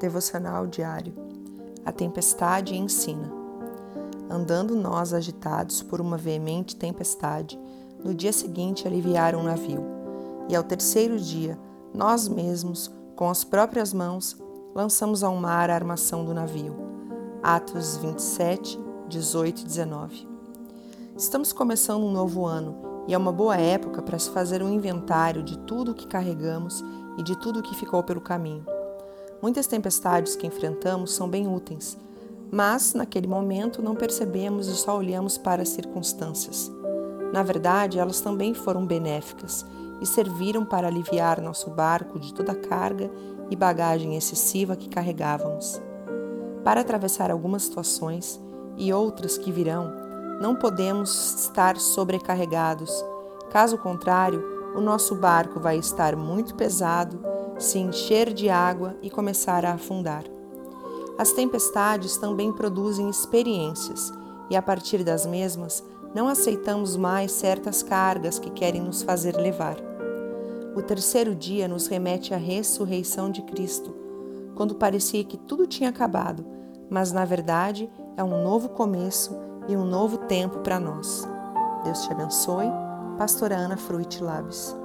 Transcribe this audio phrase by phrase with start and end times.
[0.00, 1.12] Devocional diário.
[1.84, 3.32] A tempestade ensina.
[4.30, 7.58] Andando nós agitados por uma veemente tempestade,
[8.04, 9.84] no dia seguinte aliviaram o navio.
[10.48, 11.58] E ao terceiro dia,
[11.92, 14.36] nós mesmos, com as próprias mãos,
[14.72, 16.76] lançamos ao mar a armação do navio.
[17.42, 18.78] Atos 27,
[19.08, 20.28] 18 e 19.
[21.16, 25.42] Estamos começando um novo ano e é uma boa época para se fazer um inventário
[25.42, 26.84] de tudo o que carregamos
[27.16, 28.77] e de tudo o que ficou pelo caminho.
[29.40, 31.96] Muitas tempestades que enfrentamos são bem úteis,
[32.50, 36.70] mas naquele momento não percebemos e só olhamos para as circunstâncias.
[37.32, 39.64] Na verdade, elas também foram benéficas
[40.00, 43.10] e serviram para aliviar nosso barco de toda a carga
[43.50, 45.80] e bagagem excessiva que carregávamos.
[46.64, 48.40] Para atravessar algumas situações
[48.76, 49.92] e outras que virão,
[50.40, 53.04] não podemos estar sobrecarregados.
[53.50, 54.42] Caso contrário,
[54.74, 60.24] o nosso barco vai estar muito pesado se encher de água e começar a afundar.
[61.18, 64.12] As tempestades também produzem experiências,
[64.48, 65.82] e a partir das mesmas,
[66.14, 69.76] não aceitamos mais certas cargas que querem nos fazer levar.
[70.74, 73.94] O terceiro dia nos remete à ressurreição de Cristo,
[74.54, 76.46] quando parecia que tudo tinha acabado,
[76.88, 79.36] mas na verdade é um novo começo
[79.68, 81.28] e um novo tempo para nós.
[81.84, 82.66] Deus te abençoe.
[83.18, 84.77] Pastora Ana Fruit Labs.